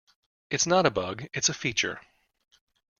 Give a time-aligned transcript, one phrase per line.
[0.49, 2.01] It's not a bug, it's a feature!